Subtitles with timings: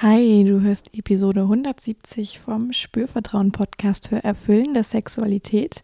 [0.00, 5.82] Hi, du hörst Episode 170 vom Spürvertrauen Podcast für erfüllende Sexualität.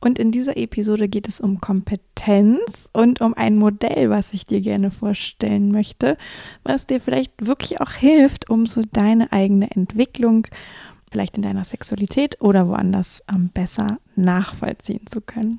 [0.00, 4.60] Und in dieser Episode geht es um Kompetenz und um ein Modell, was ich dir
[4.60, 6.18] gerne vorstellen möchte,
[6.62, 10.46] was dir vielleicht wirklich auch hilft, um so deine eigene Entwicklung,
[11.10, 13.22] vielleicht in deiner Sexualität oder woanders,
[13.54, 15.58] besser nachvollziehen zu können.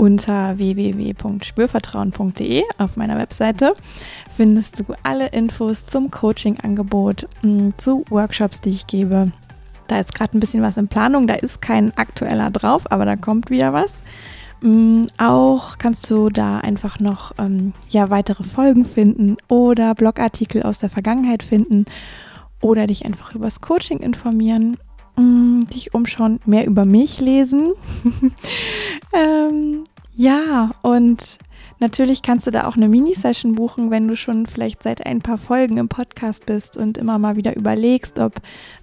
[0.00, 3.74] unter www.spürvertrauen.de auf meiner Webseite
[4.34, 9.30] findest du alle Infos zum Coaching-Angebot, mm, zu Workshops, die ich gebe.
[9.88, 13.16] Da ist gerade ein bisschen was in Planung, da ist kein aktueller drauf, aber da
[13.16, 13.92] kommt wieder was.
[14.62, 20.78] Mm, auch kannst du da einfach noch ähm, ja, weitere Folgen finden oder Blogartikel aus
[20.78, 21.84] der Vergangenheit finden
[22.62, 24.78] oder dich einfach übers Coaching informieren
[25.20, 27.72] mm, dich umschauen, mehr über mich lesen.
[29.12, 29.84] ähm,
[30.20, 31.38] ja, und
[31.78, 35.38] natürlich kannst du da auch eine Mini-Session buchen, wenn du schon vielleicht seit ein paar
[35.38, 38.34] Folgen im Podcast bist und immer mal wieder überlegst, ob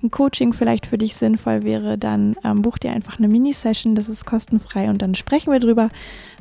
[0.01, 1.99] ein Coaching vielleicht für dich sinnvoll wäre.
[1.99, 5.89] Dann ähm, buch dir einfach eine Mini-Session, das ist kostenfrei und dann sprechen wir drüber,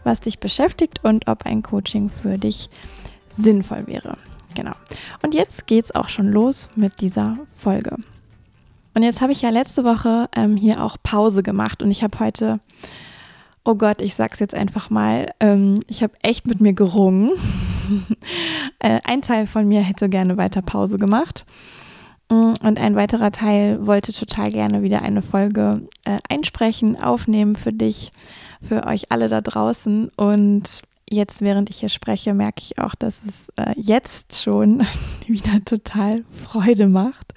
[0.02, 2.70] was dich beschäftigt und ob ein Coaching für dich
[3.36, 4.16] sinnvoll wäre.
[4.54, 4.72] Genau.
[5.22, 7.96] Und jetzt geht's auch schon los mit dieser Folge.
[8.94, 12.18] Und jetzt habe ich ja letzte Woche ähm, hier auch Pause gemacht und ich habe
[12.18, 12.60] heute,
[13.66, 17.32] oh Gott, ich sag's jetzt einfach mal, ähm, ich habe echt mit mir gerungen.
[18.78, 21.44] äh, ein Teil von mir hätte gerne weiter Pause gemacht.
[22.30, 27.72] Mm, und ein weiterer Teil wollte total gerne wieder eine Folge äh, einsprechen, aufnehmen für
[27.72, 28.12] dich,
[28.62, 30.10] für euch alle da draußen.
[30.16, 34.86] Und jetzt, während ich hier spreche, merke ich auch, dass es äh, jetzt schon
[35.26, 37.34] wieder total Freude macht.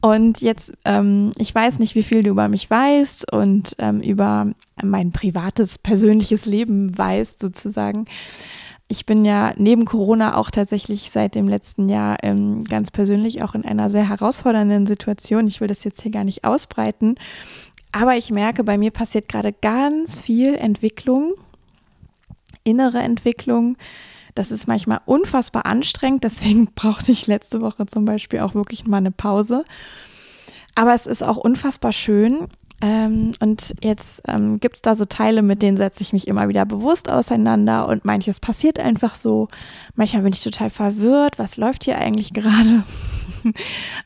[0.00, 4.52] Und jetzt, ähm, ich weiß nicht, wie viel du über mich weißt und ähm, über
[4.82, 8.06] mein privates, persönliches Leben weißt, sozusagen.
[8.88, 13.54] Ich bin ja neben Corona auch tatsächlich seit dem letzten Jahr ähm, ganz persönlich auch
[13.54, 15.46] in einer sehr herausfordernden Situation.
[15.46, 17.16] Ich will das jetzt hier gar nicht ausbreiten,
[17.92, 21.34] aber ich merke, bei mir passiert gerade ganz viel Entwicklung,
[22.64, 23.76] innere Entwicklung,
[24.34, 26.24] das ist manchmal unfassbar anstrengend.
[26.24, 29.64] Deswegen brauchte ich letzte Woche zum Beispiel auch wirklich mal eine Pause.
[30.74, 32.48] Aber es ist auch unfassbar schön.
[32.82, 36.48] Ähm, und jetzt ähm, gibt es da so Teile, mit denen setze ich mich immer
[36.48, 39.48] wieder bewusst auseinander und manches passiert einfach so.
[39.96, 42.84] Manchmal bin ich total verwirrt, was läuft hier eigentlich gerade?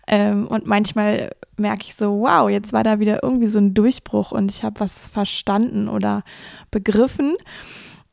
[0.08, 4.32] ähm, und manchmal merke ich so, wow, jetzt war da wieder irgendwie so ein Durchbruch
[4.32, 6.24] und ich habe was verstanden oder
[6.72, 7.36] begriffen.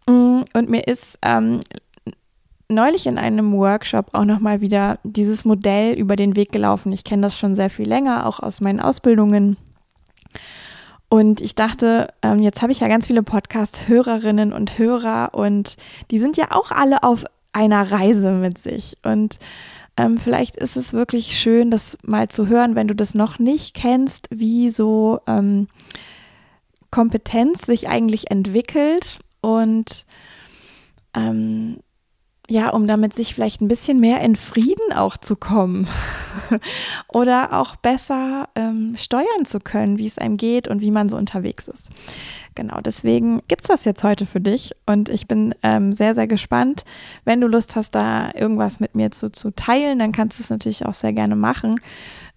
[0.07, 1.61] Mm, und mir ist ähm,
[2.71, 6.91] neulich in einem Workshop auch nochmal wieder dieses Modell über den Weg gelaufen.
[6.91, 9.57] Ich kenne das schon sehr viel länger, auch aus meinen Ausbildungen.
[11.09, 15.75] Und ich dachte, ähm, jetzt habe ich ja ganz viele Podcast-Hörerinnen und Hörer und
[16.09, 18.97] die sind ja auch alle auf einer Reise mit sich.
[19.03, 19.39] Und
[19.97, 23.73] ähm, vielleicht ist es wirklich schön, das mal zu hören, wenn du das noch nicht
[23.73, 25.67] kennst, wie so ähm,
[26.91, 30.05] Kompetenz sich eigentlich entwickelt und
[31.13, 31.79] ähm,
[32.51, 35.87] ja, um damit sich vielleicht ein bisschen mehr in Frieden auch zu kommen
[37.07, 41.15] oder auch besser ähm, steuern zu können, wie es einem geht und wie man so
[41.15, 41.87] unterwegs ist.
[42.53, 46.27] Genau, deswegen gibt es das jetzt heute für dich und ich bin ähm, sehr, sehr
[46.27, 46.83] gespannt.
[47.23, 50.49] Wenn du Lust hast, da irgendwas mit mir zu, zu teilen, dann kannst du es
[50.49, 51.79] natürlich auch sehr gerne machen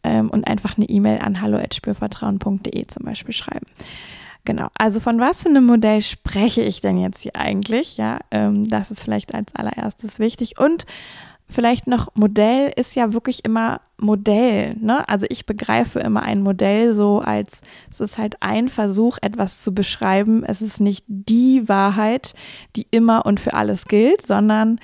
[0.05, 3.67] ähm, und einfach eine E-Mail an hallo.spürvertrauen.de zum Beispiel schreiben.
[4.44, 4.69] Genau.
[4.77, 7.97] Also von was für einem Modell spreche ich denn jetzt hier eigentlich?
[7.97, 10.59] Ja, ähm, das ist vielleicht als allererstes wichtig.
[10.59, 10.84] Und
[11.48, 14.74] vielleicht noch Modell ist ja wirklich immer Modell.
[14.78, 15.09] Ne?
[15.09, 19.74] Also ich begreife immer ein Modell so als es ist halt ein Versuch, etwas zu
[19.74, 20.45] beschreiben.
[20.45, 22.34] Es ist nicht die Wahrheit,
[22.77, 24.78] die immer und für alles gilt, sondern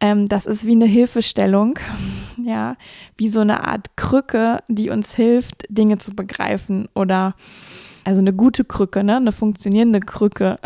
[0.00, 1.78] ähm, das ist wie eine Hilfestellung,
[2.44, 2.76] ja,
[3.16, 7.34] wie so eine Art Krücke, die uns hilft, Dinge zu begreifen oder
[8.04, 9.16] also eine gute Krücke, ne?
[9.16, 10.56] eine funktionierende Krücke.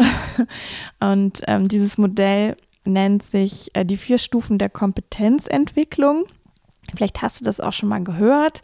[1.01, 6.25] Und ähm, dieses Modell nennt sich äh, die vier Stufen der Kompetenzentwicklung.
[6.95, 8.63] Vielleicht hast du das auch schon mal gehört.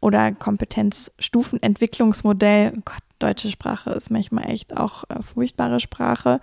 [0.00, 2.72] Oder Kompetenzstufenentwicklungsmodell.
[2.84, 6.40] Gott, deutsche Sprache ist manchmal echt auch äh, furchtbare Sprache.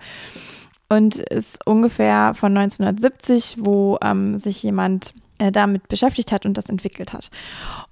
[0.88, 6.68] und ist ungefähr von 1970, wo ähm, sich jemand äh, damit beschäftigt hat und das
[6.68, 7.28] entwickelt hat.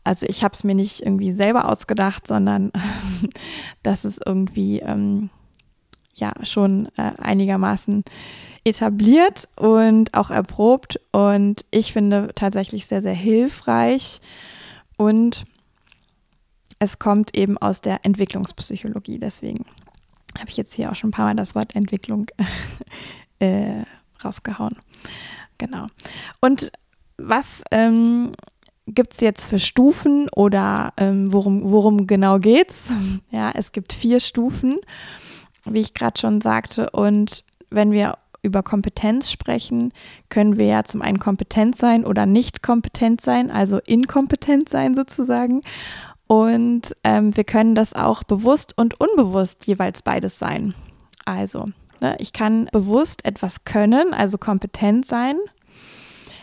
[0.05, 2.70] Also ich habe es mir nicht irgendwie selber ausgedacht, sondern
[3.82, 5.31] das ist irgendwie ähm,
[6.14, 8.05] ja schon äh, einigermaßen
[8.62, 14.20] etabliert und auch erprobt und ich finde tatsächlich sehr, sehr hilfreich
[14.97, 15.44] und
[16.79, 19.19] es kommt eben aus der Entwicklungspsychologie.
[19.19, 19.64] Deswegen
[20.38, 22.26] habe ich jetzt hier auch schon ein paar Mal das Wort Entwicklung
[23.41, 23.82] äh,
[24.23, 24.79] rausgehauen.
[25.58, 25.88] Genau.
[26.41, 26.70] Und
[27.25, 28.33] was ähm,
[28.87, 32.91] gibt es jetzt für Stufen oder ähm, worum, worum genau geht's?
[33.31, 34.79] Ja, es gibt vier Stufen,
[35.65, 36.91] wie ich gerade schon sagte.
[36.91, 39.93] Und wenn wir über Kompetenz sprechen,
[40.29, 45.61] können wir ja zum einen kompetent sein oder nicht kompetent sein, also inkompetent sein sozusagen.
[46.27, 50.75] Und ähm, wir können das auch bewusst und unbewusst jeweils beides sein.
[51.25, 51.67] Also,
[52.01, 55.37] ne, ich kann bewusst etwas können, also kompetent sein.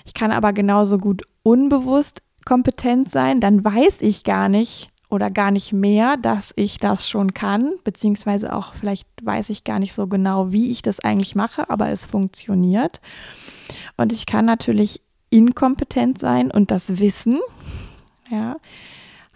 [0.08, 3.42] Ich kann aber genauso gut unbewusst kompetent sein.
[3.42, 8.54] Dann weiß ich gar nicht, oder gar nicht mehr, dass ich das schon kann, beziehungsweise
[8.54, 12.06] auch vielleicht weiß ich gar nicht so genau, wie ich das eigentlich mache, aber es
[12.06, 13.00] funktioniert.
[13.96, 17.40] Und ich kann natürlich inkompetent sein und das wissen.
[18.30, 18.58] Ja,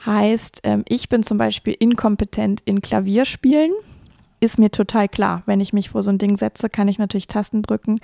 [0.06, 3.72] heißt, ähm, ich bin zum Beispiel inkompetent in Klavierspielen.
[4.42, 5.44] Ist mir total klar.
[5.46, 8.00] Wenn ich mich vor so ein Ding setze, kann ich natürlich Tasten drücken,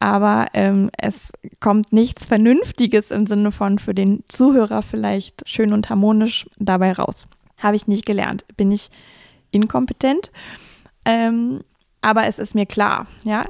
[0.00, 5.90] aber ähm, es kommt nichts Vernünftiges im Sinne von für den Zuhörer vielleicht schön und
[5.90, 7.26] harmonisch dabei raus.
[7.58, 8.46] Habe ich nicht gelernt.
[8.56, 8.90] Bin ich
[9.50, 10.32] inkompetent?
[11.04, 11.60] Ähm,
[12.00, 13.44] aber es ist mir klar, ja.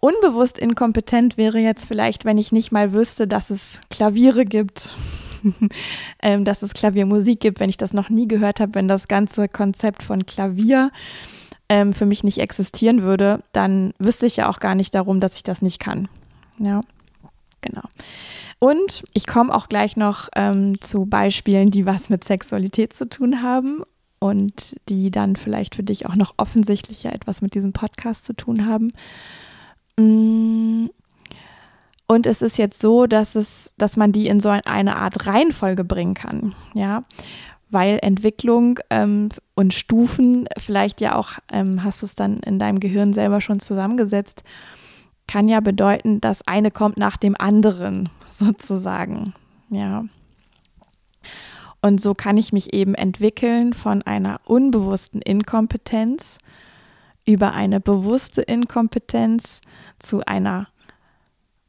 [0.00, 4.90] Unbewusst inkompetent wäre jetzt vielleicht, wenn ich nicht mal wüsste, dass es Klaviere gibt,
[6.22, 9.48] ähm, dass es Klaviermusik gibt, wenn ich das noch nie gehört habe, wenn das ganze
[9.48, 10.90] Konzept von Klavier
[11.70, 15.36] ähm, für mich nicht existieren würde, dann wüsste ich ja auch gar nicht darum, dass
[15.36, 16.08] ich das nicht kann.
[16.58, 16.82] Ja,
[17.62, 17.84] genau.
[18.58, 23.40] Und ich komme auch gleich noch ähm, zu Beispielen, die was mit Sexualität zu tun
[23.40, 23.82] haben
[24.18, 28.66] und die dann vielleicht für dich auch noch offensichtlicher etwas mit diesem Podcast zu tun
[28.66, 28.92] haben.
[29.96, 30.90] Mm.
[32.08, 35.84] Und es ist jetzt so, dass es, dass man die in so eine Art Reihenfolge
[35.84, 36.56] bringen kann.
[36.74, 37.04] Ja
[37.70, 39.28] weil Entwicklung ähm,
[39.60, 43.60] und Stufen, vielleicht ja auch, ähm, hast du es dann in deinem Gehirn selber schon
[43.60, 44.42] zusammengesetzt,
[45.28, 49.34] kann ja bedeuten, dass eine kommt nach dem anderen sozusagen.
[49.68, 50.06] Ja.
[51.82, 56.38] Und so kann ich mich eben entwickeln von einer unbewussten Inkompetenz
[57.26, 59.60] über eine bewusste Inkompetenz
[59.98, 60.68] zu einer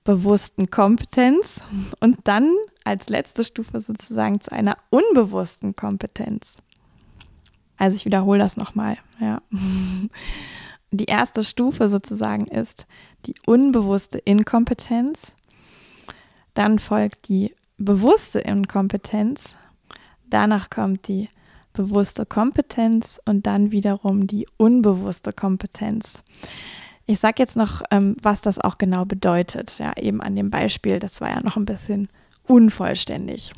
[0.05, 1.59] bewussten Kompetenz
[1.99, 2.55] und dann
[2.85, 6.59] als letzte Stufe sozusagen zu einer unbewussten Kompetenz.
[7.81, 8.95] Also ich wiederhole das nochmal.
[9.19, 9.41] Ja.
[10.91, 12.85] Die erste Stufe sozusagen ist
[13.25, 15.33] die unbewusste Inkompetenz.
[16.53, 19.55] Dann folgt die bewusste Inkompetenz.
[20.29, 21.29] Danach kommt die
[21.73, 26.21] bewusste Kompetenz und dann wiederum die unbewusste Kompetenz.
[27.07, 29.79] Ich sage jetzt noch, ähm, was das auch genau bedeutet.
[29.79, 32.09] Ja, eben an dem Beispiel, das war ja noch ein bisschen
[32.45, 33.53] unvollständig.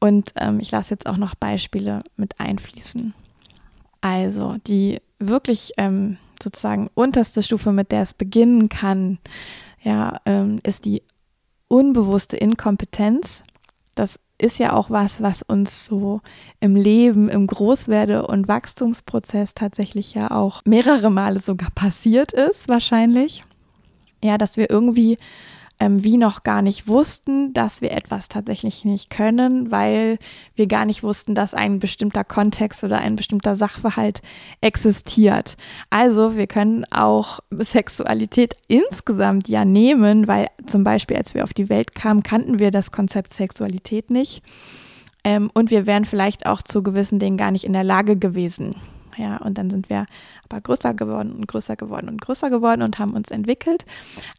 [0.00, 3.14] Und ähm, ich lasse jetzt auch noch Beispiele mit einfließen.
[4.00, 9.18] Also die wirklich ähm, sozusagen unterste Stufe, mit der es beginnen kann,
[9.82, 11.02] ja, ähm, ist die
[11.68, 13.44] unbewusste Inkompetenz.
[13.94, 16.20] Das ist ja auch was, was uns so
[16.60, 23.44] im Leben, im Großwerde- und Wachstumsprozess tatsächlich ja auch mehrere Male sogar passiert ist, wahrscheinlich.
[24.22, 25.16] Ja, dass wir irgendwie
[25.80, 30.18] ähm, wie noch gar nicht wussten, dass wir etwas tatsächlich nicht können, weil
[30.56, 34.20] wir gar nicht wussten, dass ein bestimmter Kontext oder ein bestimmter Sachverhalt
[34.60, 35.56] existiert.
[35.90, 41.68] Also wir können auch Sexualität insgesamt ja nehmen, weil zum Beispiel, als wir auf die
[41.68, 44.42] Welt kamen, kannten wir das Konzept Sexualität nicht.
[45.22, 48.74] Ähm, und wir wären vielleicht auch zu gewissen Dingen gar nicht in der Lage gewesen.
[49.16, 50.06] Ja, und dann sind wir
[50.48, 53.84] aber größer geworden und größer geworden und größer geworden und haben uns entwickelt.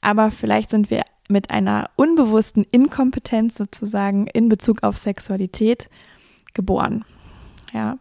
[0.01, 5.90] Aber vielleicht sind wir mit einer unbewussten Inkompetenz sozusagen in Bezug auf Sexualität
[6.54, 7.06] geboren.
[7.74, 7.98] Ja.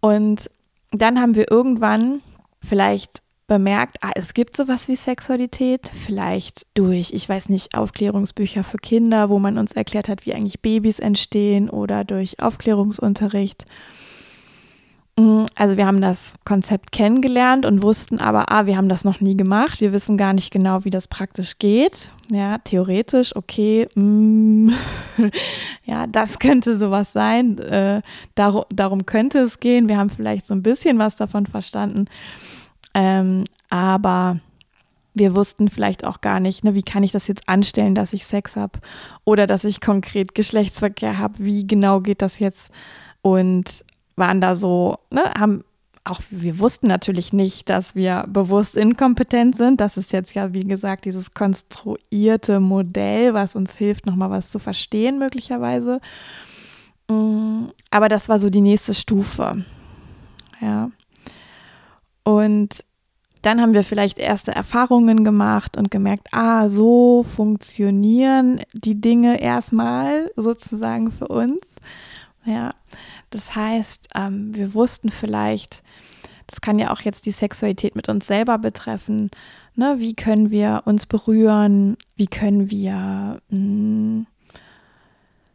[0.00, 0.50] Und
[0.90, 2.22] dann haben wir irgendwann
[2.62, 8.78] vielleicht bemerkt, ah, es gibt sowas wie Sexualität, vielleicht durch, ich weiß nicht, Aufklärungsbücher für
[8.78, 13.64] Kinder, wo man uns erklärt hat, wie eigentlich Babys entstehen oder durch Aufklärungsunterricht
[15.18, 19.34] also wir haben das Konzept kennengelernt und wussten aber, ah, wir haben das noch nie
[19.34, 19.80] gemacht.
[19.80, 22.10] Wir wissen gar nicht genau, wie das praktisch geht.
[22.30, 24.72] Ja, theoretisch, okay, mm,
[25.84, 27.56] ja, das könnte sowas sein.
[27.58, 28.02] Äh,
[28.34, 29.88] darum, darum könnte es gehen.
[29.88, 32.06] Wir haben vielleicht so ein bisschen was davon verstanden.
[32.92, 34.40] Ähm, aber
[35.14, 38.26] wir wussten vielleicht auch gar nicht, ne, wie kann ich das jetzt anstellen, dass ich
[38.26, 38.80] Sex habe
[39.24, 42.70] oder dass ich konkret Geschlechtsverkehr habe, wie genau geht das jetzt
[43.22, 43.82] und
[44.16, 45.64] waren da so, ne, haben
[46.06, 49.80] auch wir wussten natürlich nicht, dass wir bewusst inkompetent sind.
[49.80, 54.58] Das ist jetzt ja, wie gesagt, dieses konstruierte Modell, was uns hilft, nochmal was zu
[54.58, 56.00] verstehen, möglicherweise.
[57.08, 59.64] Mm, aber das war so die nächste Stufe.
[60.60, 60.90] Ja.
[62.22, 62.84] Und
[63.42, 70.32] dann haben wir vielleicht erste Erfahrungen gemacht und gemerkt, ah, so funktionieren die Dinge erstmal
[70.36, 71.60] sozusagen für uns.
[72.46, 72.74] Ja,
[73.30, 75.82] das heißt, ähm, wir wussten vielleicht,
[76.46, 79.30] das kann ja auch jetzt die Sexualität mit uns selber betreffen.
[79.74, 79.96] Ne?
[79.98, 81.96] Wie können wir uns berühren?
[82.14, 84.26] Wie können wir mh, hm,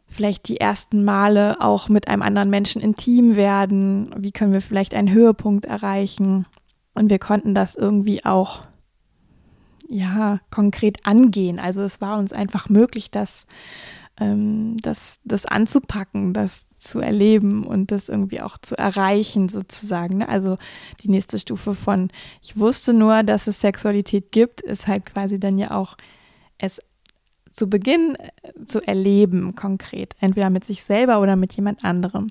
[0.07, 4.13] vielleicht die ersten Male auch mit einem anderen Menschen intim werden?
[4.17, 6.45] Wie können wir vielleicht einen Höhepunkt erreichen?
[6.93, 8.63] Und wir konnten das irgendwie auch
[9.88, 11.57] ja konkret angehen.
[11.60, 13.45] Also es war uns einfach möglich, das,
[14.21, 20.19] ähm, das, das anzupacken, das zu erleben und das irgendwie auch zu erreichen sozusagen.
[20.19, 20.29] Ne?
[20.29, 20.57] Also
[21.03, 22.09] die nächste Stufe von
[22.41, 25.97] ich wusste nur, dass es Sexualität gibt, ist halt quasi dann ja auch
[26.59, 26.79] es
[27.51, 32.27] zu Beginn äh, zu erleben konkret, entweder mit sich selber oder mit jemand anderem.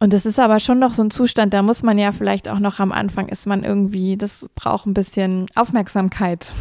[0.00, 2.58] Und das ist aber schon noch so ein Zustand, da muss man ja vielleicht auch
[2.58, 6.52] noch am Anfang ist man irgendwie, das braucht ein bisschen Aufmerksamkeit.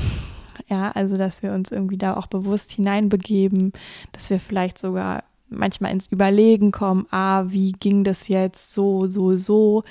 [0.72, 3.74] Ja, also dass wir uns irgendwie da auch bewusst hineinbegeben,
[4.14, 9.36] dass wir vielleicht sogar manchmal ins Überlegen kommen, ah, wie ging das jetzt so, so,
[9.36, 9.84] so.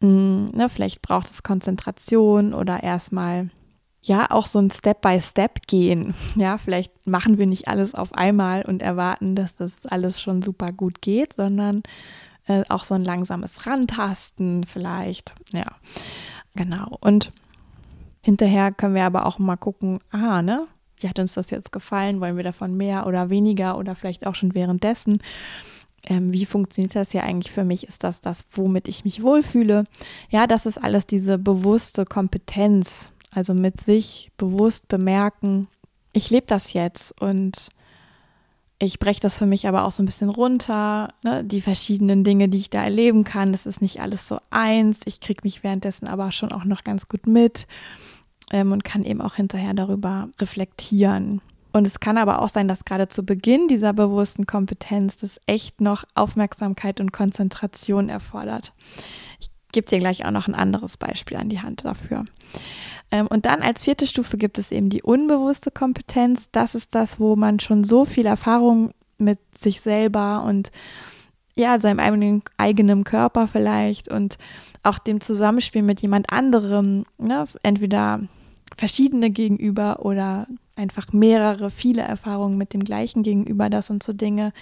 [0.00, 3.50] Hm, ne, vielleicht braucht es Konzentration oder erstmal
[4.02, 6.14] ja auch so ein Step by Step gehen.
[6.36, 10.70] Ja, vielleicht machen wir nicht alles auf einmal und erwarten, dass das alles schon super
[10.70, 11.82] gut geht, sondern
[12.46, 15.34] äh, auch so ein langsames Rantasten vielleicht.
[15.52, 15.72] Ja,
[16.54, 16.98] genau.
[17.00, 17.32] Und
[18.24, 20.66] hinterher können wir aber auch mal gucken, ah, ne?
[20.98, 22.20] Wie hat uns das jetzt gefallen?
[22.20, 25.18] Wollen wir davon mehr oder weniger oder vielleicht auch schon währenddessen?
[26.06, 27.86] Ähm, wie funktioniert das ja eigentlich für mich?
[27.86, 29.84] Ist das das, womit ich mich wohlfühle?
[30.30, 35.68] Ja, das ist alles diese bewusste Kompetenz, also mit sich bewusst bemerken,
[36.14, 37.68] ich lebe das jetzt und
[38.78, 41.44] ich breche das für mich aber auch so ein bisschen runter, ne?
[41.44, 43.52] die verschiedenen Dinge, die ich da erleben kann.
[43.52, 45.00] Das ist nicht alles so eins.
[45.04, 47.66] Ich kriege mich währenddessen aber schon auch noch ganz gut mit
[48.52, 51.40] ähm, und kann eben auch hinterher darüber reflektieren.
[51.72, 55.80] Und es kann aber auch sein, dass gerade zu Beginn dieser bewussten Kompetenz das echt
[55.80, 58.72] noch Aufmerksamkeit und Konzentration erfordert.
[59.40, 62.26] Ich gebe dir gleich auch noch ein anderes Beispiel an die Hand dafür.
[63.10, 66.48] Ähm, und dann als vierte Stufe gibt es eben die unbewusste Kompetenz.
[66.52, 70.70] Das ist das, wo man schon so viel Erfahrung mit sich selber und
[71.56, 74.38] ja, seinem eigenen, eigenen Körper vielleicht und
[74.82, 77.46] auch dem Zusammenspiel mit jemand anderem, ne?
[77.62, 78.20] entweder
[78.76, 80.46] verschiedene gegenüber oder
[80.76, 84.52] einfach mehrere, viele Erfahrungen mit dem gleichen gegenüber, dass uns so Dinge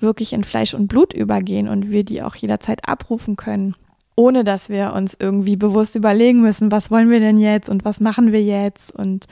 [0.00, 3.76] wirklich in Fleisch und Blut übergehen und wir die auch jederzeit abrufen können
[4.14, 8.00] ohne dass wir uns irgendwie bewusst überlegen müssen, was wollen wir denn jetzt und was
[8.00, 9.26] machen wir jetzt und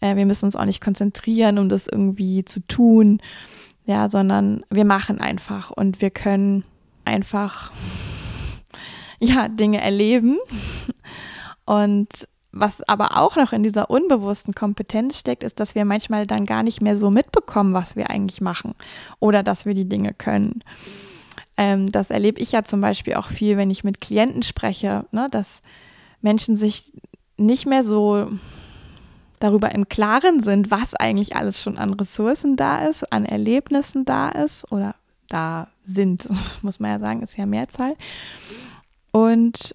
[0.00, 3.20] äh, wir müssen uns auch nicht konzentrieren, um das irgendwie zu tun,
[3.86, 6.64] ja, sondern wir machen einfach und wir können
[7.04, 7.72] einfach
[9.20, 10.38] ja Dinge erleben
[11.64, 12.28] und
[12.58, 16.62] was aber auch noch in dieser unbewussten Kompetenz steckt, ist, dass wir manchmal dann gar
[16.62, 18.74] nicht mehr so mitbekommen, was wir eigentlich machen
[19.20, 20.64] oder dass wir die Dinge können.
[21.58, 25.28] Ähm, das erlebe ich ja zum Beispiel auch viel, wenn ich mit Klienten spreche, ne,
[25.30, 25.60] dass
[26.22, 26.92] Menschen sich
[27.36, 28.30] nicht mehr so
[29.40, 34.28] darüber im Klaren sind, was eigentlich alles schon an Ressourcen da ist, an Erlebnissen da
[34.28, 34.94] ist oder
[35.28, 36.28] da sind,
[36.62, 37.94] muss man ja sagen, ist ja Mehrzahl.
[39.12, 39.74] Und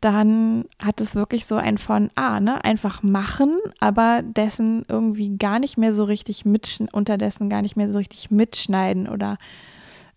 [0.00, 5.58] dann hat es wirklich so ein von, ah, ne, einfach machen, aber dessen irgendwie gar
[5.58, 9.38] nicht mehr so richtig mitschneiden, unterdessen gar nicht mehr so richtig mitschneiden oder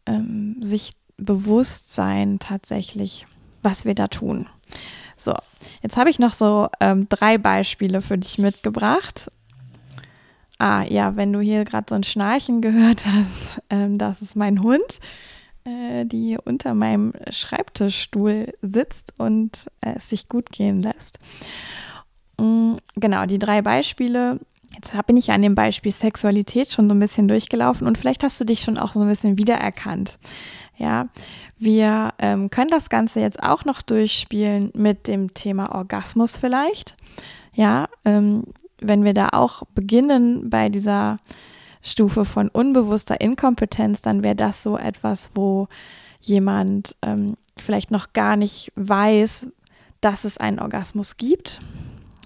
[0.05, 3.27] ähm, sich bewusst sein tatsächlich,
[3.63, 4.47] was wir da tun.
[5.21, 5.35] So,
[5.83, 9.29] jetzt habe ich noch so ähm, drei Beispiele für dich mitgebracht.
[10.57, 14.63] Ah, ja, wenn du hier gerade so ein Schnarchen gehört hast, ähm, das ist mein
[14.63, 14.99] Hund,
[15.63, 21.19] äh, die unter meinem Schreibtischstuhl sitzt und äh, es sich gut gehen lässt.
[22.39, 24.39] Mhm, genau, die drei Beispiele
[24.73, 28.39] Jetzt bin ich an dem Beispiel Sexualität schon so ein bisschen durchgelaufen und vielleicht hast
[28.39, 30.17] du dich schon auch so ein bisschen wiedererkannt.
[30.77, 31.09] Ja,
[31.61, 36.97] wir ähm, können das Ganze jetzt auch noch durchspielen mit dem Thema Orgasmus vielleicht.
[37.53, 38.43] Ja, ähm,
[38.79, 41.17] wenn wir da auch beginnen bei dieser
[41.81, 45.67] Stufe von unbewusster Inkompetenz, dann wäre das so etwas, wo
[46.19, 49.47] jemand ähm, vielleicht noch gar nicht weiß,
[50.01, 51.61] dass es einen Orgasmus gibt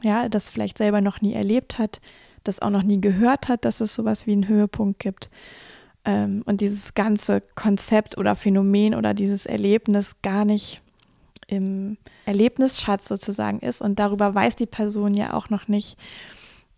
[0.05, 1.99] ja, das vielleicht selber noch nie erlebt hat,
[2.43, 5.31] das auch noch nie gehört hat, dass es sowas wie einen Höhepunkt gibt
[6.05, 10.81] ähm, und dieses ganze Konzept oder Phänomen oder dieses Erlebnis gar nicht
[11.47, 15.97] im Erlebnisschatz sozusagen ist und darüber weiß die Person ja auch noch nicht,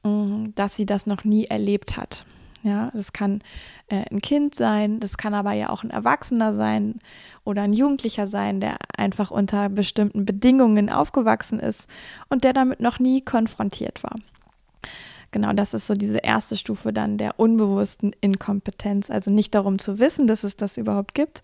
[0.03, 2.25] mm, dass sie das noch nie erlebt hat.
[2.63, 3.41] Ja, das kann
[3.87, 6.99] äh, ein Kind sein, das kann aber ja auch ein Erwachsener sein
[7.45, 11.87] oder ein Jugendlicher sein, der einfach unter bestimmten Bedingungen aufgewachsen ist
[12.27, 14.15] und der damit noch nie konfrontiert war.
[15.31, 19.09] Genau, das ist so diese erste Stufe dann der unbewussten Inkompetenz.
[19.09, 21.41] Also nicht darum zu wissen, dass es das überhaupt gibt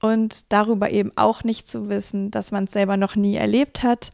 [0.00, 4.10] und darüber eben auch nicht zu wissen, dass man es selber noch nie erlebt hat,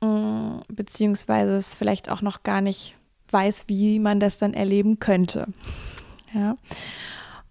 [0.00, 2.96] mm, beziehungsweise es vielleicht auch noch gar nicht
[3.30, 5.48] weiß, wie man das dann erleben könnte.
[6.34, 6.56] Ja.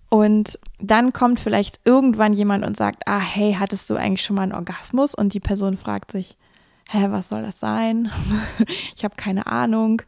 [0.09, 4.43] Und dann kommt vielleicht irgendwann jemand und sagt, ah, hey, hattest du eigentlich schon mal
[4.43, 5.15] einen Orgasmus?
[5.15, 6.37] Und die Person fragt sich,
[6.91, 8.12] hä, was soll das sein?
[8.95, 10.01] ich habe keine Ahnung.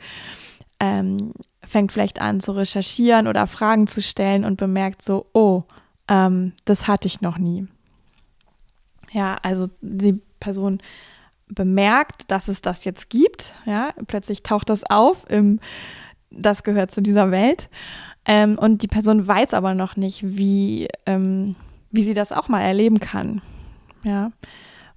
[0.79, 1.33] Ähm,
[1.65, 5.63] fängt vielleicht an zu recherchieren oder Fragen zu stellen und bemerkt so, oh,
[6.07, 7.67] ähm, das hatte ich noch nie.
[9.11, 10.81] Ja, also die Person
[11.47, 13.53] bemerkt, dass es das jetzt gibt.
[13.65, 15.59] Ja, plötzlich taucht das auf im,
[16.31, 17.69] das gehört zu dieser Welt.
[18.25, 21.55] Ähm, und die Person weiß aber noch nicht, wie, ähm,
[21.91, 23.41] wie sie das auch mal erleben kann.
[24.03, 24.31] Ja.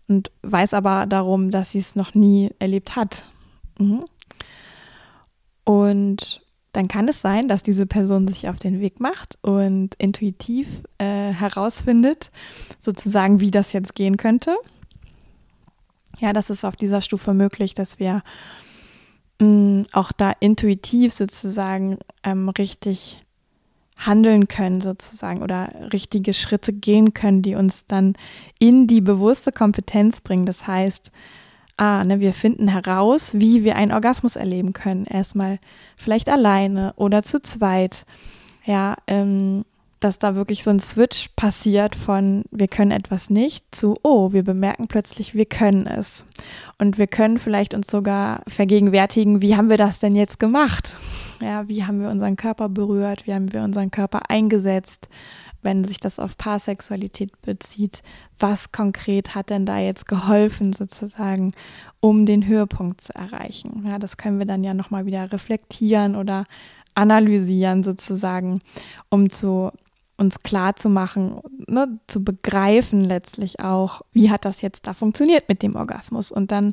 [0.09, 3.25] Und weiß aber darum, dass sie es noch nie erlebt hat.
[3.79, 4.05] Mhm.
[5.65, 10.83] Und dann kann es sein, dass diese Person sich auf den Weg macht und intuitiv
[10.99, 12.31] äh, herausfindet,
[12.81, 14.57] sozusagen, wie das jetzt gehen könnte.
[16.19, 18.23] Ja, das ist auf dieser Stufe möglich, dass wir
[19.41, 23.21] mh, mm, auch da intuitiv sozusagen ähm, richtig
[23.97, 28.15] handeln können sozusagen oder richtige Schritte gehen können, die uns dann
[28.59, 30.45] in die bewusste Kompetenz bringen.
[30.45, 31.11] Das heißt,
[31.77, 35.07] ah, ne, wir finden heraus, wie wir einen Orgasmus erleben können.
[35.07, 35.59] Erstmal
[35.97, 38.05] vielleicht alleine oder zu zweit.
[38.65, 39.65] Ja, ähm,
[40.01, 44.43] dass da wirklich so ein Switch passiert von wir können etwas nicht zu oh, wir
[44.43, 46.25] bemerken plötzlich, wir können es.
[46.79, 50.97] Und wir können vielleicht uns sogar vergegenwärtigen, wie haben wir das denn jetzt gemacht?
[51.41, 53.27] Ja, wie haben wir unseren Körper berührt?
[53.27, 55.09] Wie haben wir unseren Körper eingesetzt?
[55.67, 58.03] wenn sich das auf Paarsexualität bezieht,
[58.39, 61.53] was konkret hat denn da jetzt geholfen sozusagen,
[62.01, 63.85] um den Höhepunkt zu erreichen?
[63.87, 66.45] Ja, das können wir dann ja nochmal wieder reflektieren oder
[66.95, 68.61] analysieren sozusagen,
[69.11, 69.73] um zu
[70.17, 75.49] uns klar zu machen, ne, zu begreifen letztlich auch, wie hat das jetzt da funktioniert
[75.49, 76.73] mit dem Orgasmus und dann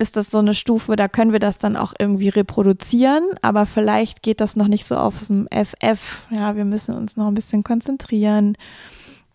[0.00, 4.22] ist das so eine Stufe, da können wir das dann auch irgendwie reproduzieren, aber vielleicht
[4.22, 6.22] geht das noch nicht so auf dem FF.
[6.30, 8.56] Ja, wir müssen uns noch ein bisschen konzentrieren.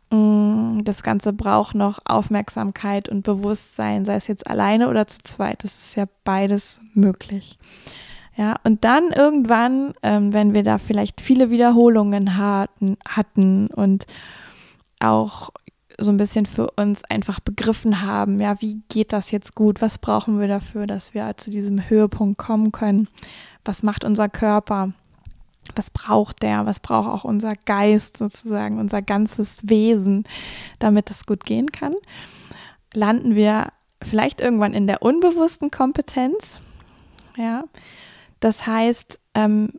[0.10, 5.64] Mm, das Ganze braucht noch Aufmerksamkeit und Bewusstsein, sei es jetzt alleine oder zu zweit.
[5.64, 7.60] Das ist ja beides möglich.
[8.38, 14.06] Ja, und dann irgendwann, ähm, wenn wir da vielleicht viele Wiederholungen hatten, hatten und
[15.00, 15.52] auch
[15.98, 19.82] so ein bisschen für uns einfach begriffen haben, ja, wie geht das jetzt gut?
[19.82, 23.08] Was brauchen wir dafür, dass wir zu diesem Höhepunkt kommen können?
[23.63, 24.91] Was macht unser Körper?
[25.76, 26.65] Was braucht der?
[26.65, 30.26] Was braucht auch unser Geist sozusagen, unser ganzes Wesen,
[30.80, 31.95] damit das gut gehen kann?
[32.93, 33.71] Landen wir
[34.04, 36.60] vielleicht irgendwann in der unbewussten Kompetenz.
[37.38, 37.63] Ja,
[38.46, 39.70] das heißt, ähm,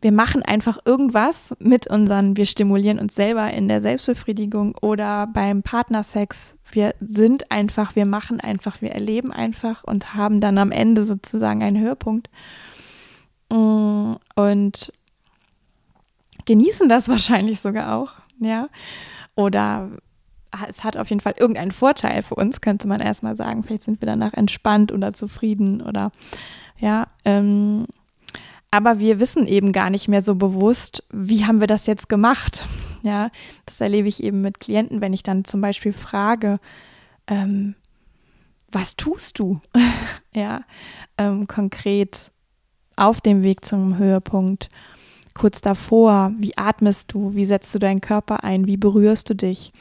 [0.00, 5.62] wir machen einfach irgendwas mit unseren, wir stimulieren uns selber in der Selbstbefriedigung oder beim
[5.62, 6.54] Partnersex.
[6.72, 11.62] Wir sind einfach, wir machen einfach, wir erleben einfach und haben dann am Ende sozusagen
[11.62, 12.30] einen Höhepunkt.
[13.52, 14.90] Mm, und
[16.46, 18.70] genießen das wahrscheinlich sogar auch, ja.
[19.34, 19.90] Oder
[20.66, 23.64] es hat auf jeden Fall irgendeinen Vorteil für uns, könnte man erstmal sagen.
[23.64, 26.10] Vielleicht sind wir danach entspannt oder zufrieden oder
[26.78, 27.08] ja.
[27.24, 27.86] Ähm,
[28.70, 32.62] aber wir wissen eben gar nicht mehr so bewusst, wie haben wir das jetzt gemacht.
[33.02, 33.30] Ja,
[33.64, 36.58] das erlebe ich eben mit Klienten, wenn ich dann zum Beispiel frage,
[37.26, 37.74] ähm,
[38.70, 39.60] was tust du?
[40.34, 40.62] ja,
[41.16, 42.32] ähm, konkret
[42.96, 44.68] auf dem Weg zum Höhepunkt,
[45.34, 49.72] kurz davor, wie atmest du, wie setzt du deinen Körper ein, wie berührst du dich?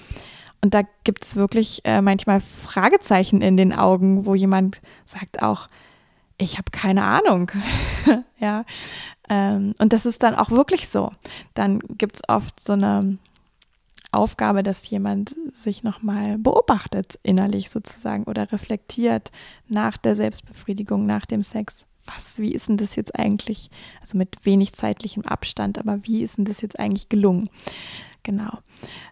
[0.62, 5.70] Und da gibt es wirklich äh, manchmal Fragezeichen in den Augen, wo jemand sagt auch,
[6.38, 7.52] ich habe keine Ahnung.
[8.40, 8.66] ja.
[9.30, 11.12] Ähm, und das ist dann auch wirklich so.
[11.54, 13.18] Dann gibt es oft so eine
[14.12, 19.32] Aufgabe, dass jemand sich nochmal beobachtet innerlich sozusagen oder reflektiert
[19.68, 21.86] nach der Selbstbefriedigung, nach dem Sex.
[22.06, 26.38] Was, wie ist denn das jetzt eigentlich, also mit wenig zeitlichem Abstand, aber wie ist
[26.38, 27.50] denn das jetzt eigentlich gelungen?
[28.26, 28.58] Genau.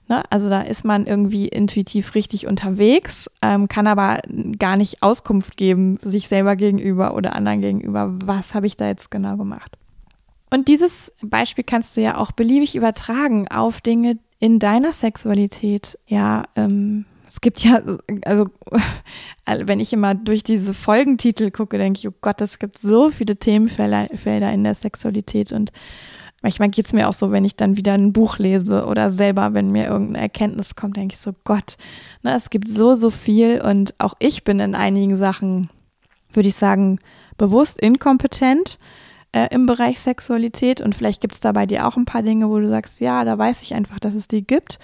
[0.09, 0.23] Ne?
[0.31, 4.19] Also da ist man irgendwie intuitiv richtig unterwegs, ähm, kann aber
[4.57, 9.11] gar nicht Auskunft geben, sich selber gegenüber oder anderen gegenüber, was habe ich da jetzt
[9.11, 9.77] genau gemacht.
[10.49, 15.97] Und dieses Beispiel kannst du ja auch beliebig übertragen auf Dinge in deiner Sexualität.
[16.07, 17.81] Ja, ähm, es gibt ja,
[18.25, 18.49] also
[19.45, 23.35] wenn ich immer durch diese Folgentitel gucke, denke ich, oh Gott, es gibt so viele
[23.35, 25.71] Themenfelder in der Sexualität und
[26.43, 29.53] manchmal geht es mir auch so, wenn ich dann wieder ein Buch lese oder selber,
[29.55, 31.77] wenn mir irgendeine Erkenntnis kommt, denke ich so, Gott,
[32.21, 35.69] ne, es gibt so, so viel und auch ich bin in einigen Sachen,
[36.31, 36.99] würde ich sagen,
[37.37, 38.77] bewusst inkompetent
[39.31, 42.49] äh, im Bereich Sexualität und vielleicht gibt es da bei dir auch ein paar Dinge,
[42.49, 44.77] wo du sagst, ja, da weiß ich einfach, dass es die gibt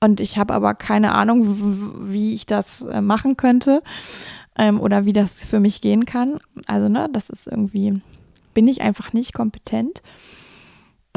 [0.00, 3.82] und ich habe aber keine Ahnung, wie ich das äh, machen könnte
[4.56, 6.38] ähm, oder wie das für mich gehen kann.
[6.66, 8.00] Also, ne, das ist irgendwie,
[8.54, 10.02] bin ich einfach nicht kompetent.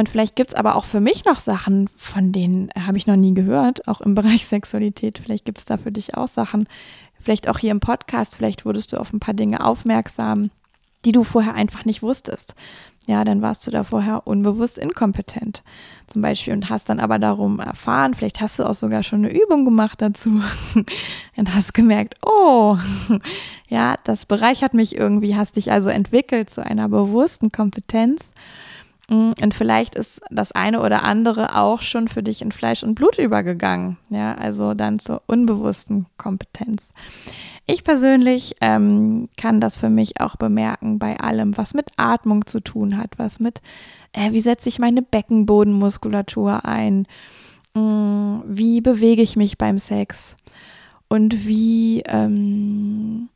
[0.01, 3.15] Und vielleicht gibt es aber auch für mich noch Sachen, von denen habe ich noch
[3.15, 5.19] nie gehört, auch im Bereich Sexualität.
[5.23, 6.67] Vielleicht gibt es da für dich auch Sachen.
[7.19, 10.49] Vielleicht auch hier im Podcast, vielleicht wurdest du auf ein paar Dinge aufmerksam,
[11.05, 12.55] die du vorher einfach nicht wusstest
[13.07, 15.63] ja, dann warst du da vorher unbewusst inkompetent
[16.07, 19.33] zum Beispiel und hast dann aber darum erfahren, vielleicht hast du auch sogar schon eine
[19.33, 20.41] Übung gemacht dazu
[21.35, 22.77] und hast gemerkt, oh,
[23.69, 28.29] ja, das bereichert mich irgendwie, hast dich also entwickelt zu einer bewussten Kompetenz
[29.11, 33.17] und vielleicht ist das eine oder andere auch schon für dich in Fleisch und Blut
[33.17, 33.97] übergegangen.
[34.09, 36.93] Ja, also dann zur unbewussten Kompetenz.
[37.67, 42.61] Ich persönlich ähm, kann das für mich auch bemerken bei allem, was mit Atmung zu
[42.61, 43.61] tun hat, was mit,
[44.13, 47.05] äh, wie setze ich meine Beckenbodenmuskulatur ein,
[47.73, 50.37] mm, wie bewege ich mich beim Sex
[51.09, 53.27] und wie ähm,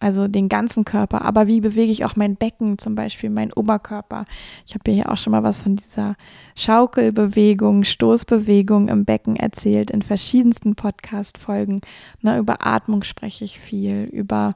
[0.00, 1.22] also den ganzen Körper.
[1.22, 4.26] Aber wie bewege ich auch mein Becken, zum Beispiel mein Oberkörper?
[4.66, 6.16] Ich habe hier auch schon mal was von dieser
[6.54, 11.80] Schaukelbewegung, Stoßbewegung im Becken erzählt in verschiedensten Podcast-Folgen.
[12.20, 14.54] Ne, über Atmung spreche ich viel, über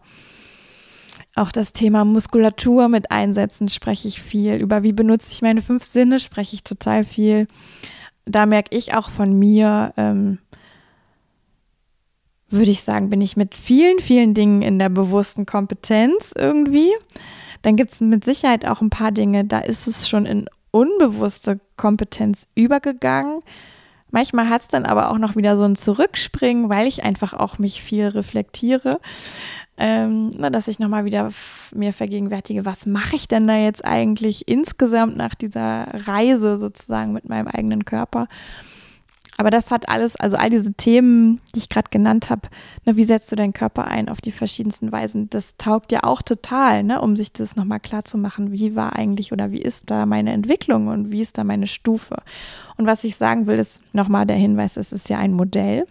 [1.36, 5.84] auch das Thema Muskulatur mit Einsätzen spreche ich viel, über wie benutze ich meine fünf
[5.84, 7.46] Sinne spreche ich total viel.
[8.24, 10.38] Da merke ich auch von mir, ähm,
[12.50, 16.90] würde ich sagen, bin ich mit vielen, vielen Dingen in der bewussten Kompetenz irgendwie.
[17.62, 21.60] Dann gibt es mit Sicherheit auch ein paar Dinge, da ist es schon in unbewusste
[21.76, 23.40] Kompetenz übergegangen.
[24.10, 27.58] Manchmal hat es dann aber auch noch wieder so ein Zurückspringen, weil ich einfach auch
[27.58, 29.00] mich viel reflektiere,
[29.76, 31.30] ähm, na, dass ich nochmal wieder
[31.72, 37.28] mir vergegenwärtige, was mache ich denn da jetzt eigentlich insgesamt nach dieser Reise sozusagen mit
[37.28, 38.26] meinem eigenen Körper.
[39.40, 42.42] Aber das hat alles, also all diese Themen, die ich gerade genannt habe,
[42.84, 46.20] ne, wie setzt du deinen Körper ein auf die verschiedensten Weisen, das taugt ja auch
[46.20, 49.90] total, ne, um sich das nochmal klar zu machen, wie war eigentlich oder wie ist
[49.90, 52.16] da meine Entwicklung und wie ist da meine Stufe.
[52.76, 55.86] Und was ich sagen will, ist nochmal der Hinweis, es ist ja ein Modell.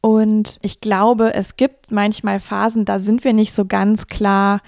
[0.00, 4.60] Und ich glaube, es gibt manchmal Phasen, da sind wir nicht so ganz klar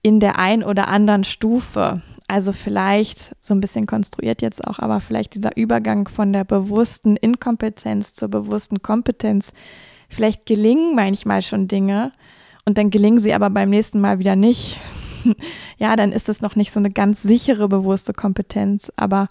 [0.00, 2.00] in der ein oder anderen Stufe.
[2.30, 7.16] Also vielleicht so ein bisschen konstruiert jetzt auch, aber vielleicht dieser Übergang von der bewussten
[7.16, 9.52] Inkompetenz zur bewussten Kompetenz.
[10.08, 12.12] Vielleicht gelingen manchmal schon Dinge
[12.64, 14.78] und dann gelingen sie aber beim nächsten Mal wieder nicht.
[15.78, 19.26] ja, dann ist es noch nicht so eine ganz sichere bewusste Kompetenz, aber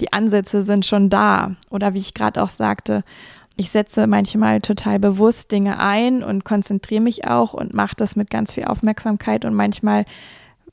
[0.00, 1.54] die Ansätze sind schon da.
[1.70, 3.04] Oder wie ich gerade auch sagte,
[3.54, 8.28] ich setze manchmal total bewusst Dinge ein und konzentriere mich auch und mache das mit
[8.28, 10.04] ganz viel Aufmerksamkeit und manchmal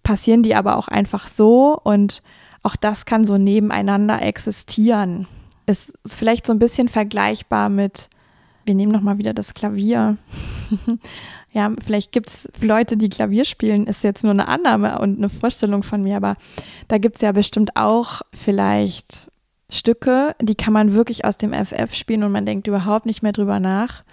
[0.04, 2.22] passieren die aber auch einfach so und
[2.64, 5.28] auch das kann so nebeneinander existieren.
[5.66, 8.10] Ist vielleicht so ein bisschen vergleichbar mit,
[8.66, 10.18] wir nehmen nochmal wieder das Klavier.
[11.52, 15.30] ja, vielleicht gibt es Leute, die Klavier spielen, ist jetzt nur eine Annahme und eine
[15.30, 16.36] Vorstellung von mir, aber
[16.88, 19.32] da gibt es ja bestimmt auch vielleicht
[19.70, 23.32] Stücke, die kann man wirklich aus dem FF spielen und man denkt überhaupt nicht mehr
[23.32, 24.04] drüber nach.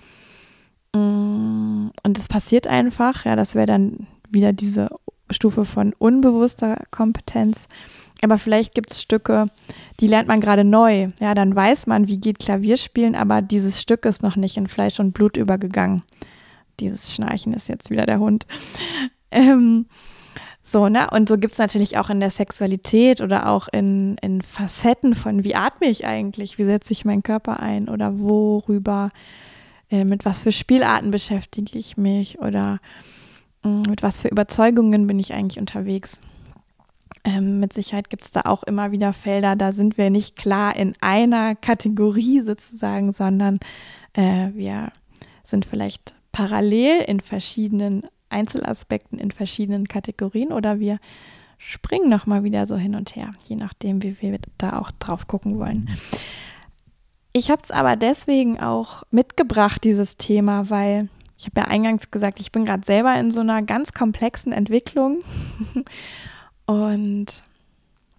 [0.94, 4.90] Mm, und es passiert einfach, ja, das wäre dann wieder diese
[5.30, 7.68] Stufe von unbewusster Kompetenz.
[8.22, 9.46] Aber vielleicht gibt es Stücke,
[10.00, 11.08] die lernt man gerade neu.
[11.20, 14.98] Ja, dann weiß man, wie geht Klavierspielen, aber dieses Stück ist noch nicht in Fleisch
[14.98, 16.02] und Blut übergegangen.
[16.80, 18.46] Dieses Schnarchen ist jetzt wieder der Hund.
[19.30, 19.84] Ähm,
[20.62, 21.10] so, ne?
[21.10, 25.44] Und so gibt es natürlich auch in der Sexualität oder auch in, in Facetten von,
[25.44, 29.10] wie atme ich eigentlich, wie setze ich meinen Körper ein oder worüber,
[29.90, 32.80] äh, mit was für Spielarten beschäftige ich mich oder
[33.62, 36.20] mit was für Überzeugungen bin ich eigentlich unterwegs.
[37.24, 40.76] Ähm, mit Sicherheit gibt es da auch immer wieder Felder, da sind wir nicht klar
[40.76, 43.58] in einer Kategorie sozusagen, sondern
[44.12, 44.92] äh, wir
[45.44, 50.98] sind vielleicht parallel in verschiedenen Einzelaspekten, in verschiedenen Kategorien oder wir
[51.56, 55.58] springen nochmal wieder so hin und her, je nachdem, wie wir da auch drauf gucken
[55.58, 55.88] wollen.
[57.32, 62.40] Ich habe es aber deswegen auch mitgebracht, dieses Thema, weil ich habe ja eingangs gesagt,
[62.40, 65.20] ich bin gerade selber in so einer ganz komplexen Entwicklung.
[66.66, 67.26] Und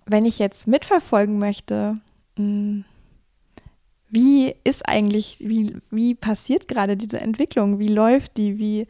[0.05, 1.99] wenn ich jetzt mitverfolgen möchte,
[2.37, 2.85] hm,
[4.09, 7.77] wie ist eigentlich, wie, wie passiert gerade diese Entwicklung?
[7.77, 8.57] Wie läuft die?
[8.57, 8.87] Wie,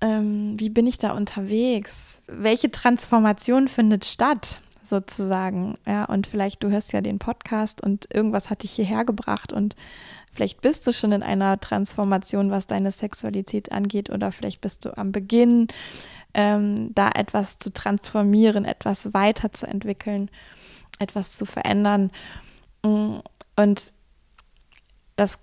[0.00, 2.22] ähm, wie bin ich da unterwegs?
[2.26, 4.60] Welche Transformation findet statt?
[4.90, 5.76] sozusagen.
[5.86, 9.76] Ja, und vielleicht, du hörst ja den Podcast und irgendwas hat dich hierher gebracht und
[10.32, 14.96] vielleicht bist du schon in einer Transformation, was deine Sexualität angeht, oder vielleicht bist du
[14.96, 15.68] am Beginn,
[16.34, 20.30] ähm, da etwas zu transformieren, etwas weiterzuentwickeln,
[20.98, 22.10] etwas zu verändern.
[22.82, 23.92] Und
[25.16, 25.38] das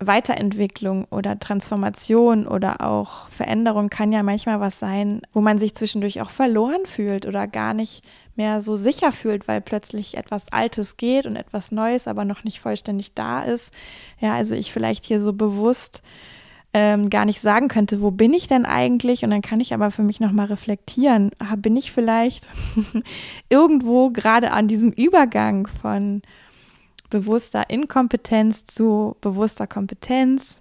[0.00, 6.20] Weiterentwicklung oder Transformation oder auch Veränderung kann ja manchmal was sein, wo man sich zwischendurch
[6.20, 8.02] auch verloren fühlt oder gar nicht
[8.36, 12.60] mehr so sicher fühlt, weil plötzlich etwas Altes geht und etwas Neues aber noch nicht
[12.60, 13.72] vollständig da ist.
[14.20, 16.02] Ja, also ich vielleicht hier so bewusst
[16.72, 19.22] ähm, gar nicht sagen könnte, wo bin ich denn eigentlich?
[19.22, 22.48] Und dann kann ich aber für mich nochmal reflektieren, ah, bin ich vielleicht
[23.48, 26.22] irgendwo gerade an diesem Übergang von
[27.10, 30.60] bewusster Inkompetenz zu bewusster Kompetenz.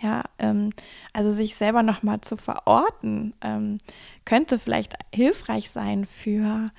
[0.00, 0.70] Ja, ähm,
[1.12, 3.78] also sich selber nochmal zu verorten, ähm,
[4.24, 6.70] könnte vielleicht hilfreich sein für,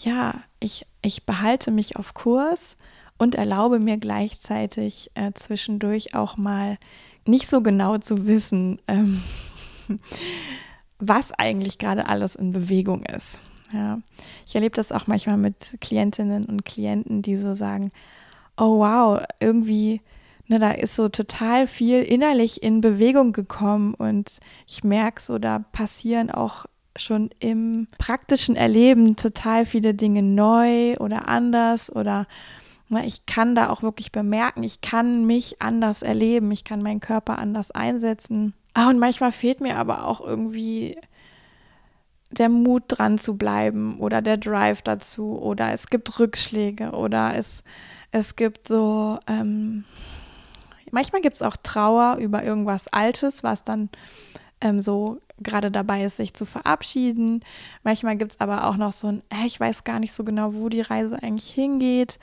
[0.00, 2.76] ja, ich, ich behalte mich auf Kurs
[3.18, 6.78] und erlaube mir gleichzeitig äh, zwischendurch auch mal
[7.26, 9.22] nicht so genau zu wissen, ähm,
[10.98, 13.40] was eigentlich gerade alles in Bewegung ist.
[13.72, 14.00] Ja.
[14.46, 17.92] Ich erlebe das auch manchmal mit Klientinnen und Klienten, die so sagen,
[18.58, 20.02] oh wow, irgendwie,
[20.46, 25.60] ne, da ist so total viel innerlich in Bewegung gekommen und ich merke so, da
[25.72, 26.66] passieren auch
[26.96, 32.26] schon im praktischen Erleben total viele Dinge neu oder anders oder
[32.88, 37.00] ne, ich kann da auch wirklich bemerken, ich kann mich anders erleben, ich kann meinen
[37.00, 38.54] Körper anders einsetzen.
[38.74, 40.98] Ah, und manchmal fehlt mir aber auch irgendwie
[42.30, 47.62] der Mut dran zu bleiben oder der Drive dazu oder es gibt Rückschläge oder es
[48.10, 49.84] es gibt so, ähm,
[50.90, 53.90] manchmal gibt es auch Trauer über irgendwas Altes, was dann
[54.60, 57.44] ähm, so gerade dabei ist, sich zu verabschieden.
[57.84, 60.54] Manchmal gibt es aber auch noch so ein, äh, ich weiß gar nicht so genau,
[60.54, 62.18] wo die Reise eigentlich hingeht.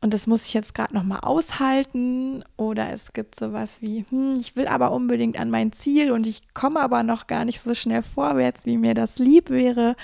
[0.00, 2.44] Und das muss ich jetzt gerade nochmal aushalten.
[2.58, 6.52] Oder es gibt sowas wie, hm, ich will aber unbedingt an mein Ziel und ich
[6.52, 9.96] komme aber noch gar nicht so schnell vorwärts, wie mir das lieb wäre.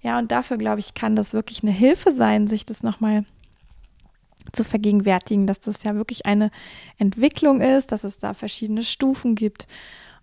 [0.00, 3.24] Ja, und dafür glaube ich, kann das wirklich eine Hilfe sein, sich das nochmal
[4.54, 6.50] zu vergegenwärtigen, dass das ja wirklich eine
[6.98, 9.66] Entwicklung ist, dass es da verschiedene Stufen gibt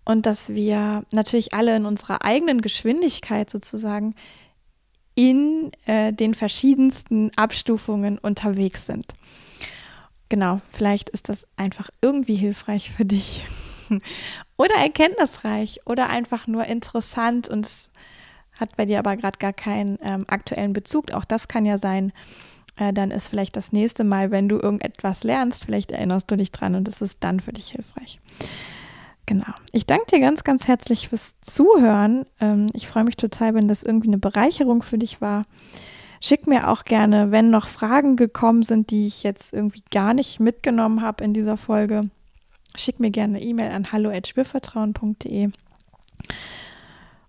[0.04, 4.14] und dass wir natürlich alle in unserer eigenen Geschwindigkeit sozusagen
[5.14, 9.06] in äh, den verschiedensten Abstufungen unterwegs sind.
[10.28, 13.44] Genau, vielleicht ist das einfach irgendwie hilfreich für dich
[14.56, 17.92] oder erkenntnisreich oder einfach nur interessant und es
[18.58, 21.12] hat bei dir aber gerade gar keinen ähm, aktuellen Bezug.
[21.12, 22.12] Auch das kann ja sein
[22.76, 26.52] äh, dann ist vielleicht das nächste Mal, wenn du irgendetwas lernst, vielleicht erinnerst du dich
[26.52, 28.20] dran und es ist dann für dich hilfreich.
[29.26, 29.52] Genau.
[29.72, 32.26] Ich danke dir ganz, ganz herzlich fürs Zuhören.
[32.40, 35.44] Ähm, ich freue mich total, wenn das irgendwie eine Bereicherung für dich war.
[36.20, 40.38] Schick mir auch gerne, wenn noch Fragen gekommen sind, die ich jetzt irgendwie gar nicht
[40.40, 42.10] mitgenommen habe in dieser Folge.
[42.76, 45.50] Schick mir gerne eine E-Mail an hallo@spürvertrauen.de.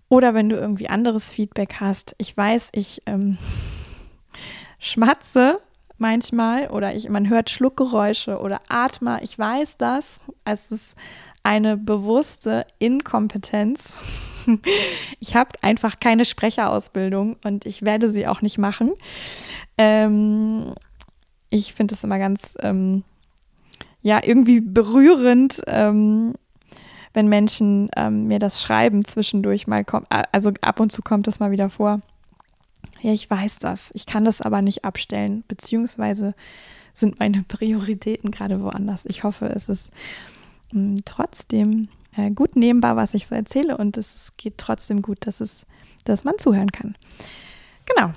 [0.09, 2.15] Oder wenn du irgendwie anderes Feedback hast.
[2.19, 3.37] Ich weiß, ich ähm,
[4.83, 5.59] schmatze
[5.97, 9.19] manchmal oder ich, man hört Schluckgeräusche oder atme.
[9.23, 10.19] Ich weiß das.
[10.43, 10.95] Es ist
[11.41, 13.95] eine bewusste Inkompetenz.
[15.21, 18.91] Ich habe einfach keine Sprecherausbildung und ich werde sie auch nicht machen.
[19.77, 20.73] Ähm,
[21.49, 23.05] ich finde es immer ganz, ähm,
[24.01, 26.33] ja, irgendwie berührend, ähm,
[27.13, 30.07] wenn Menschen ähm, mir das schreiben zwischendurch mal kommt.
[30.09, 32.01] Also ab und zu kommt das mal wieder vor
[33.03, 36.33] ja, ich weiß das, ich kann das aber nicht abstellen, beziehungsweise
[36.93, 39.05] sind meine Prioritäten gerade woanders.
[39.05, 39.91] Ich hoffe, es ist
[40.71, 45.41] hm, trotzdem äh, gut nehmbar, was ich so erzähle und es geht trotzdem gut, dass,
[45.41, 45.65] es,
[46.05, 46.95] dass man zuhören kann.
[47.85, 48.13] Genau.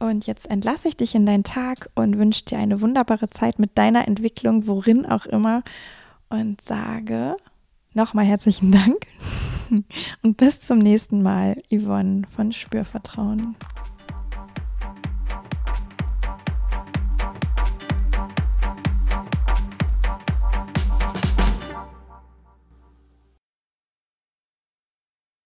[0.00, 3.78] Und jetzt entlasse ich dich in deinen Tag und wünsche dir eine wunderbare Zeit mit
[3.78, 5.62] deiner Entwicklung, worin auch immer.
[6.28, 7.36] Und sage
[7.92, 9.06] nochmal herzlichen Dank
[10.22, 13.54] und bis zum nächsten Mal, Yvonne von Spürvertrauen.